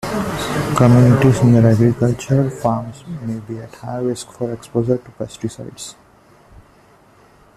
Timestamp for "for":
4.31-4.51